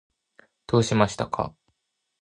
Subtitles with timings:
[0.65, 1.55] どうしましたか？